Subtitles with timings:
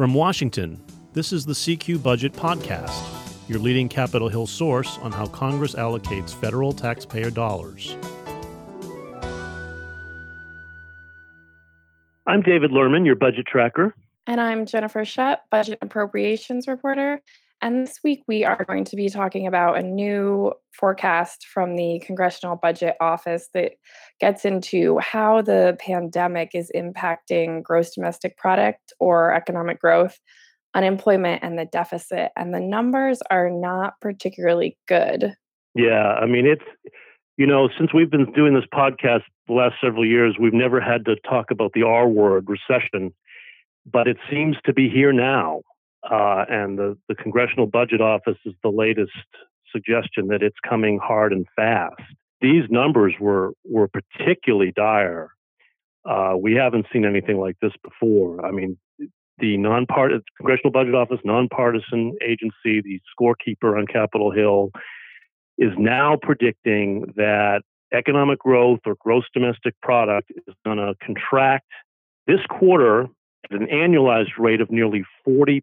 [0.00, 3.06] From Washington, this is the CQ Budget Podcast,
[3.50, 7.98] your leading Capitol Hill source on how Congress allocates federal taxpayer dollars.
[12.26, 13.94] I'm David Lerman, your budget tracker.
[14.26, 17.20] And I'm Jennifer Shutt, budget appropriations reporter.
[17.62, 22.00] And this week we are going to be talking about a new forecast from the
[22.06, 23.72] Congressional Budget Office that
[24.18, 30.18] gets into how the pandemic is impacting gross domestic product or economic growth,
[30.74, 32.30] unemployment, and the deficit.
[32.34, 35.34] And the numbers are not particularly good.
[35.74, 36.94] Yeah, I mean, it's,
[37.36, 41.04] you know, since we've been doing this podcast the last several years, we've never had
[41.04, 43.12] to talk about the R word, recession,
[43.84, 45.60] but it seems to be here now.
[46.08, 49.12] Uh, and the, the Congressional Budget Office is the latest
[49.70, 52.00] suggestion that it's coming hard and fast.
[52.40, 55.30] These numbers were were particularly dire.
[56.08, 58.44] Uh, we haven't seen anything like this before.
[58.44, 58.78] I mean,
[59.38, 64.70] the nonpartisan Congressional Budget Office, nonpartisan agency, the scorekeeper on Capitol Hill,
[65.58, 67.60] is now predicting that
[67.92, 71.66] economic growth or gross domestic product is going to contract
[72.26, 73.08] this quarter
[73.44, 75.60] at an annualized rate of nearly 40%.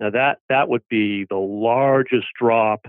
[0.00, 2.86] Now that that would be the largest drop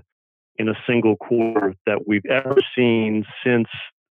[0.58, 3.68] in a single quarter that we've ever seen since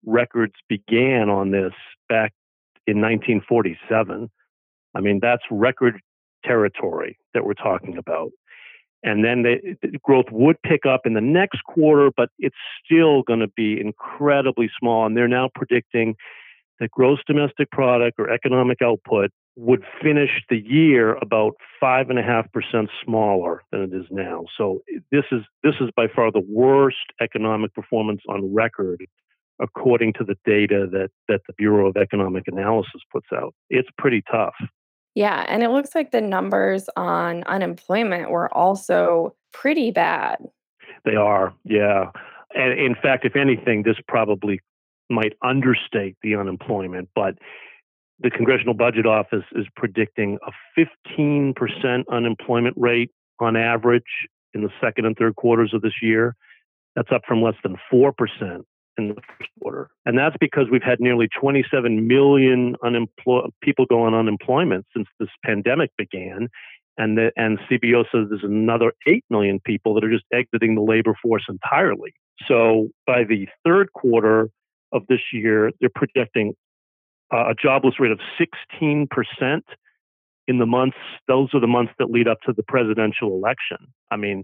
[0.05, 1.73] records began on this
[2.07, 2.33] back
[2.87, 4.29] in 1947.
[4.93, 5.99] I mean, that's record
[6.43, 8.31] territory that we're talking about.
[9.03, 13.21] And then the, the growth would pick up in the next quarter, but it's still
[13.23, 15.05] going to be incredibly small.
[15.05, 16.15] And they're now predicting
[16.79, 22.23] that gross domestic product or economic output would finish the year about five and a
[22.23, 24.45] half percent smaller than it is now.
[24.57, 24.81] So
[25.11, 29.05] this is this is by far the worst economic performance on record,
[29.61, 33.53] according to the data that that the Bureau of Economic Analysis puts out.
[33.69, 34.55] It's pretty tough.
[35.15, 40.39] Yeah, and it looks like the numbers on unemployment were also pretty bad.
[41.05, 42.11] They are, yeah.
[42.53, 44.59] And in fact, if anything, this probably
[45.09, 47.35] might understate the unemployment, but
[48.19, 54.03] the Congressional Budget Office is predicting a 15% unemployment rate on average
[54.53, 56.35] in the second and third quarters of this year.
[56.95, 58.13] That's up from less than 4%
[58.97, 59.89] in the first quarter.
[60.05, 62.75] And that's because we've had nearly 27 million
[63.61, 66.47] people go on unemployment since this pandemic began.
[66.97, 70.81] And, the, and CBO says there's another 8 million people that are just exiting the
[70.81, 72.13] labor force entirely.
[72.47, 74.49] So by the third quarter
[74.93, 76.53] of this year, they're projecting
[77.33, 79.07] uh, a jobless rate of 16%
[80.47, 80.97] in the months,
[81.27, 83.77] those are the months that lead up to the presidential election.
[84.11, 84.43] I mean,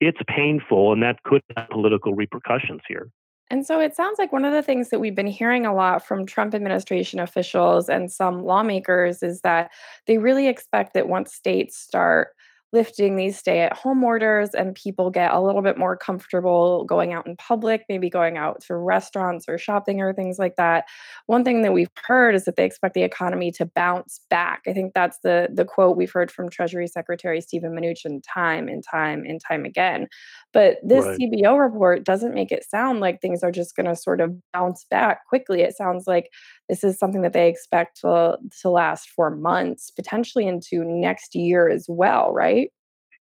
[0.00, 3.10] it's painful and that could have political repercussions here.
[3.50, 6.04] And so it sounds like one of the things that we've been hearing a lot
[6.04, 9.70] from Trump administration officials and some lawmakers is that
[10.06, 12.28] they really expect that once states start
[12.74, 17.12] lifting these stay at home orders and people get a little bit more comfortable going
[17.12, 20.84] out in public, maybe going out to restaurants or shopping or things like that.
[21.26, 24.62] One thing that we've heard is that they expect the economy to bounce back.
[24.66, 28.82] I think that's the the quote we've heard from Treasury Secretary Steven Mnuchin time and
[28.82, 30.08] time and time again.
[30.52, 31.18] But this right.
[31.18, 34.84] CBO report doesn't make it sound like things are just going to sort of bounce
[34.90, 35.62] back quickly.
[35.62, 36.30] It sounds like
[36.68, 41.68] this is something that they expect to, to last for months, potentially into next year
[41.68, 42.70] as well, right?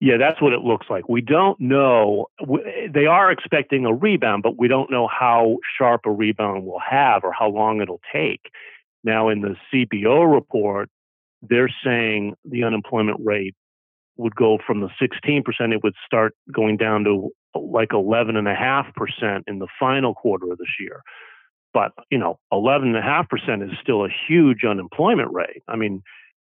[0.02, 1.10] Yeah, that's what it looks like.
[1.10, 2.28] We don't know.
[2.94, 7.24] They are expecting a rebound, but we don't know how sharp a rebound will have
[7.24, 8.50] or how long it'll take.
[9.04, 10.90] Now, in the CBO report,
[11.42, 13.56] they're saying the unemployment rate
[14.18, 19.68] would go from the 16%, it would start going down to like 11.5% in the
[19.80, 21.02] final quarter of this year.
[21.74, 25.62] But, you know, 11.5% is still a huge unemployment rate.
[25.68, 26.02] I mean,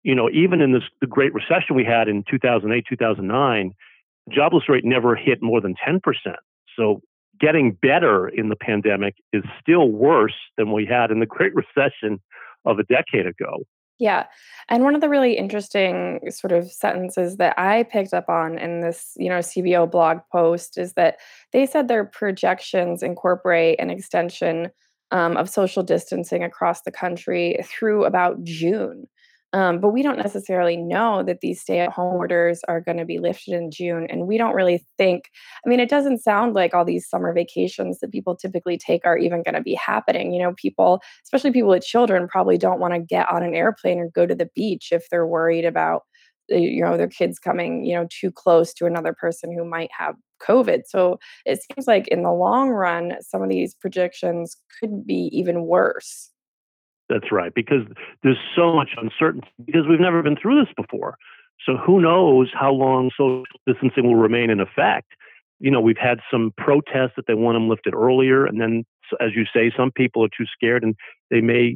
[0.03, 3.73] you know, even in this the Great Recession we had in 2008, 2009,
[4.27, 6.01] the jobless rate never hit more than 10%.
[6.75, 7.01] So
[7.39, 12.19] getting better in the pandemic is still worse than we had in the Great Recession
[12.65, 13.63] of a decade ago.
[13.99, 14.25] Yeah.
[14.67, 18.81] And one of the really interesting sort of sentences that I picked up on in
[18.81, 21.17] this, you know, CBO blog post is that
[21.53, 24.71] they said their projections incorporate an extension
[25.11, 29.07] um, of social distancing across the country through about June.
[29.53, 33.05] Um, but we don't necessarily know that these stay at home orders are going to
[33.05, 34.07] be lifted in June.
[34.09, 35.25] And we don't really think,
[35.65, 39.17] I mean, it doesn't sound like all these summer vacations that people typically take are
[39.17, 40.31] even going to be happening.
[40.31, 43.99] You know, people, especially people with children, probably don't want to get on an airplane
[43.99, 46.03] or go to the beach if they're worried about,
[46.51, 49.89] Uh, you know, their kids coming, you know, too close to another person who might
[49.97, 50.81] have COVID.
[50.87, 55.65] So it seems like in the long run, some of these projections could be even
[55.65, 56.31] worse.
[57.09, 57.53] That's right.
[57.53, 57.81] Because
[58.23, 61.17] there's so much uncertainty because we've never been through this before.
[61.65, 65.13] So who knows how long social distancing will remain in effect?
[65.59, 68.83] You know, we've had some protests that they want them lifted earlier, and then,
[69.19, 70.95] as you say, some people are too scared, and
[71.29, 71.75] they may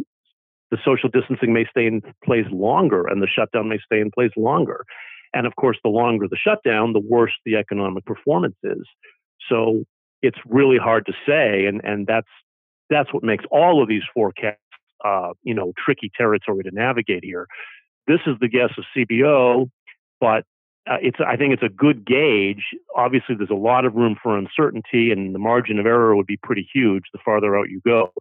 [0.71, 4.31] the social distancing may stay in place longer, and the shutdown may stay in place
[4.35, 4.85] longer.
[5.33, 8.83] And of course, the longer the shutdown, the worse the economic performance is.
[9.50, 9.83] So
[10.21, 12.27] it's really hard to say, and and that's
[12.89, 14.59] that's what makes all of these forecasts,
[15.03, 17.47] uh, you know, tricky territory to navigate here.
[18.07, 19.69] This is the guess of CBO,
[20.19, 20.44] but
[20.89, 22.63] uh, it's I think it's a good gauge.
[22.95, 26.38] Obviously, there's a lot of room for uncertainty, and the margin of error would be
[26.38, 28.12] pretty huge the farther out you go.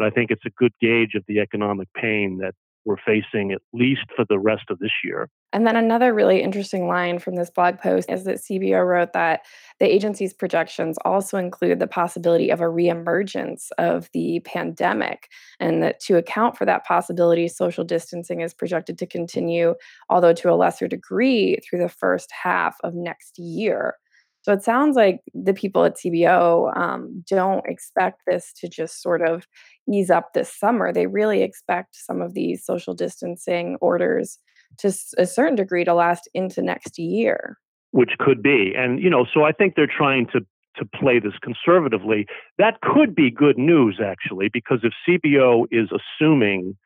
[0.00, 2.54] But I think it's a good gauge of the economic pain that
[2.86, 5.28] we're facing at least for the rest of this year.
[5.52, 9.40] And then another really interesting line from this blog post is that CBO wrote that
[9.78, 16.00] the agency's projections also include the possibility of a reemergence of the pandemic, and that
[16.00, 19.74] to account for that possibility, social distancing is projected to continue,
[20.08, 23.96] although to a lesser degree, through the first half of next year.
[24.42, 29.22] So it sounds like the people at CBO um, don't expect this to just sort
[29.22, 29.46] of
[29.90, 30.92] ease up this summer.
[30.92, 34.38] They really expect some of these social distancing orders
[34.78, 37.58] to a certain degree to last into next year.
[37.90, 38.72] Which could be.
[38.76, 40.40] And, you know, so I think they're trying to
[40.76, 42.26] to play this conservatively.
[42.56, 46.76] That could be good news, actually, because if CBO is assuming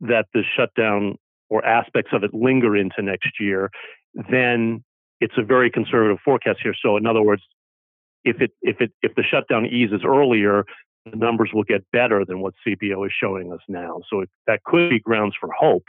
[0.00, 1.16] that the shutdown
[1.48, 3.70] or aspects of it linger into next year,
[4.30, 4.84] then
[5.22, 6.74] it's a very conservative forecast here.
[6.82, 7.42] So, in other words,
[8.24, 10.64] if it if it if the shutdown eases earlier,
[11.10, 14.00] the numbers will get better than what CBO is showing us now.
[14.10, 15.88] So it, that could be grounds for hope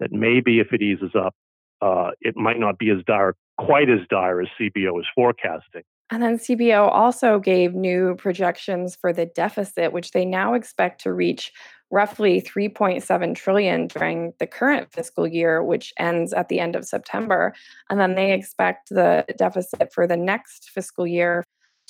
[0.00, 1.34] that maybe if it eases up,
[1.80, 5.82] uh, it might not be as dire, quite as dire as CBO is forecasting.
[6.10, 11.12] And then CBO also gave new projections for the deficit, which they now expect to
[11.12, 11.52] reach
[11.90, 17.54] roughly 3.7 trillion during the current fiscal year which ends at the end of September.
[17.88, 21.44] And then they expect the deficit for the next fiscal year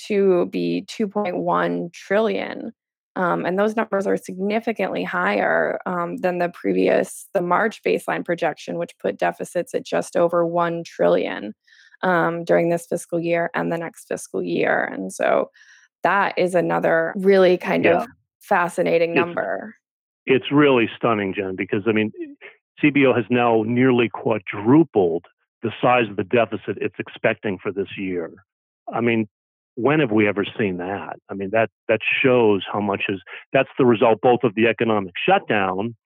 [0.07, 2.73] to be 2.1 trillion.
[3.17, 8.79] Um, and those numbers are significantly higher um, than the previous the march baseline projection
[8.79, 11.53] which put deficits at just over 1 trillion
[12.03, 14.85] um, during this fiscal year and the next fiscal year.
[14.85, 15.51] And so
[16.05, 18.03] that is another really kind yeah.
[18.03, 18.09] of
[18.39, 19.75] fascinating number
[20.29, 22.13] it's really stunning, Jen, because I mean,
[22.83, 25.25] CBO has now nearly quadrupled
[25.63, 28.33] the size of the deficit it's expecting for this year.
[28.93, 29.29] I mean,
[29.75, 31.17] when have we ever seen that?
[31.29, 33.21] I mean, that that shows how much is
[33.53, 35.97] that's the result both of the economic shutdown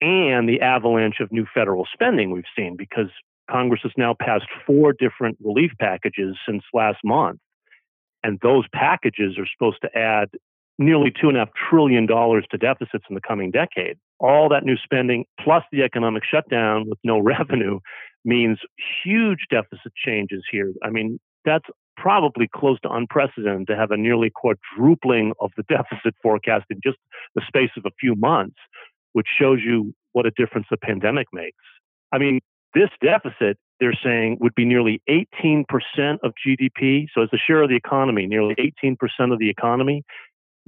[0.00, 3.08] and the avalanche of new federal spending we've seen because
[3.50, 7.40] Congress has now passed four different relief packages since last month.
[8.22, 10.28] And those packages are supposed to add
[10.78, 13.96] nearly two and a half trillion dollars to deficits in the coming decade.
[14.20, 17.80] All that new spending plus the economic shutdown with no revenue
[18.24, 18.58] means
[19.04, 20.72] huge deficit changes here.
[20.82, 21.66] I mean, that's
[21.96, 26.98] probably close to unprecedented to have a nearly quadrupling of the deficit forecast in just
[27.34, 28.56] the space of a few months,
[29.12, 31.56] which shows you what a difference the pandemic makes.
[32.12, 32.40] I mean,
[32.74, 35.64] this deficit, they're saying, would be nearly 18%
[36.22, 37.06] of GDP.
[37.14, 38.96] So, as a share of the economy, nearly 18%
[39.32, 40.04] of the economy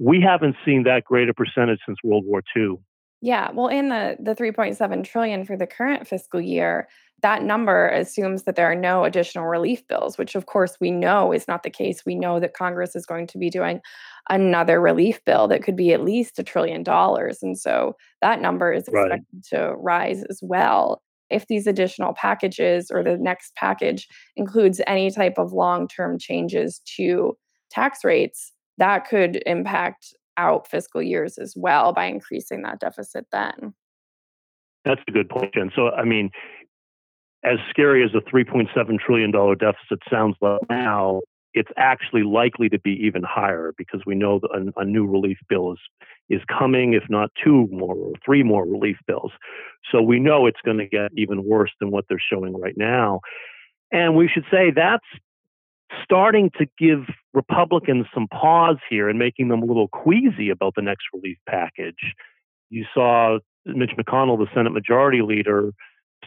[0.01, 2.77] we haven't seen that great a percentage since World War II.
[3.23, 6.87] Yeah, well, in the the 3.7 trillion for the current fiscal year,
[7.21, 11.31] that number assumes that there are no additional relief bills, which of course we know
[11.31, 12.01] is not the case.
[12.03, 13.79] We know that Congress is going to be doing
[14.27, 18.73] another relief bill that could be at least a trillion dollars, and so that number
[18.73, 19.43] is expected right.
[19.51, 21.03] to rise as well.
[21.29, 27.37] If these additional packages or the next package includes any type of long-term changes to
[27.69, 33.75] tax rates, that could impact out fiscal years as well by increasing that deficit then.
[34.85, 35.53] That's a good point.
[35.75, 36.31] So, I mean,
[37.43, 41.21] as scary as a $3.7 trillion deficit sounds like now,
[41.53, 45.73] it's actually likely to be even higher because we know a, a, new relief bill
[45.73, 45.79] is
[46.29, 49.31] is coming, if not two more or three more relief bills.
[49.91, 53.19] So we know it's going to get even worse than what they're showing right now.
[53.91, 55.05] And we should say that's
[56.03, 60.81] starting to give Republicans some pause here and making them a little queasy about the
[60.81, 62.13] next relief package.
[62.69, 65.71] You saw Mitch McConnell, the Senate Majority Leader,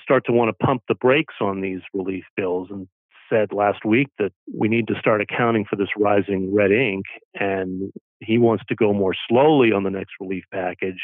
[0.02, 2.88] start to want to pump the brakes on these relief bills and
[3.30, 7.90] said last week that we need to start accounting for this rising red ink and
[8.20, 11.00] he wants to go more slowly on the next relief package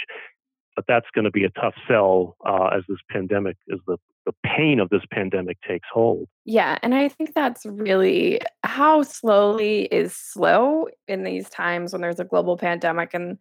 [0.76, 3.96] but that's going to be a tough sell uh, as this pandemic, as the,
[4.26, 6.28] the pain of this pandemic takes hold.
[6.44, 6.78] Yeah.
[6.82, 12.24] And I think that's really how slowly is slow in these times when there's a
[12.24, 13.14] global pandemic.
[13.14, 13.38] And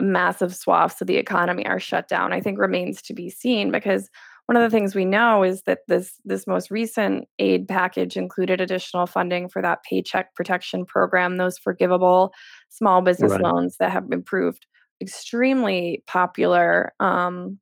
[0.00, 4.10] massive swaths of the economy are shut down, I think remains to be seen because
[4.46, 8.60] one of the things we know is that this this most recent aid package included
[8.60, 12.32] additional funding for that paycheck protection program, those forgivable
[12.68, 13.40] small business Right.
[13.40, 14.66] loans that have been proved
[15.00, 16.92] extremely popular.
[17.00, 17.58] Um,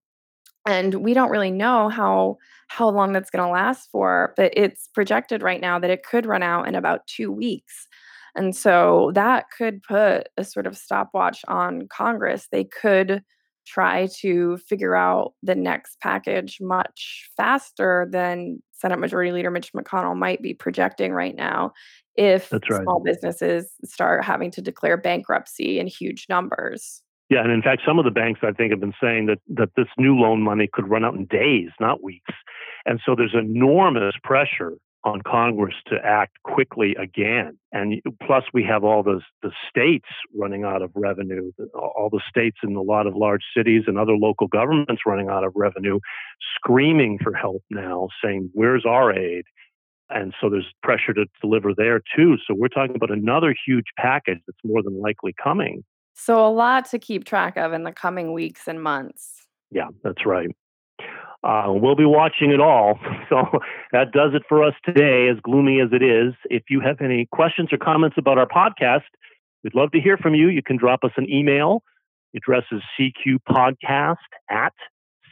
[0.67, 2.39] and we don't really know how
[2.69, 6.27] how long that's going to last for but it's projected right now that it could
[6.27, 7.87] run out in about 2 weeks
[8.35, 13.23] and so that could put a sort of stopwatch on congress they could
[13.67, 20.17] try to figure out the next package much faster than senate majority leader mitch mcconnell
[20.17, 21.73] might be projecting right now
[22.17, 22.83] if right.
[22.83, 27.04] small businesses start having to declare bankruptcy in huge numbers
[27.35, 29.71] Yeah, and in fact, some of the banks I think have been saying that that
[29.77, 32.33] this new loan money could run out in days, not weeks.
[32.87, 37.59] And so there's enormous pressure on Congress to act quickly again.
[37.73, 42.59] And plus, we have all those the states running out of revenue, all the states
[42.63, 45.99] in a lot of large cities and other local governments running out of revenue,
[46.55, 49.43] screaming for help now, saying, "Where's our aid?"
[50.09, 52.37] And so there's pressure to deliver there too.
[52.47, 55.83] So we're talking about another huge package that's more than likely coming.
[56.15, 59.47] So, a lot to keep track of in the coming weeks and months.
[59.71, 60.49] Yeah, that's right.
[61.43, 62.99] Uh, we'll be watching it all.
[63.31, 63.59] So
[63.91, 66.35] that does it for us today, as gloomy as it is.
[66.51, 69.09] If you have any questions or comments about our podcast,
[69.65, 70.49] we'd love to hear from you.
[70.49, 71.83] You can drop us an email.
[72.33, 74.17] The address is cqpodcast
[74.51, 74.75] at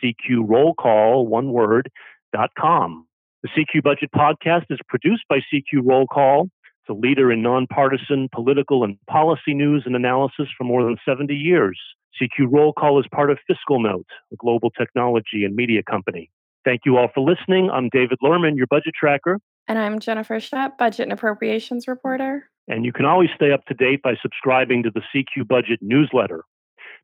[0.03, 1.91] cqrollcall, one word,
[2.33, 3.07] dot com.
[3.43, 6.49] The CQ Budget Podcast is produced by CQ Roll Call.
[6.83, 11.33] It's a leader in nonpartisan political and policy news and analysis for more than 70
[11.33, 11.79] years.
[12.21, 16.29] CQ Roll Call is part of Fiscal Note, a global technology and media company.
[16.65, 17.71] Thank you all for listening.
[17.73, 22.49] I'm David Lerman, your budget tracker, And I'm Jennifer Shutt, budget and appropriations reporter.
[22.67, 26.43] and you can always stay up to date by subscribing to the CQ Budget newsletter.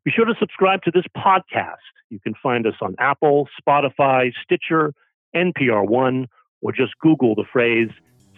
[0.03, 1.75] Be sure to subscribe to this podcast.
[2.09, 4.93] You can find us on Apple, Spotify, Stitcher,
[5.33, 6.27] NPR One,
[6.61, 7.89] or just Google the phrase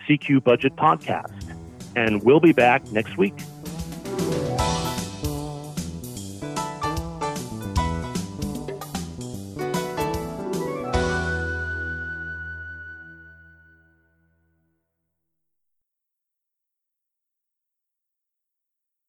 [0.08, 1.56] CQ Budget Podcast.
[1.96, 3.36] And we'll be back next week.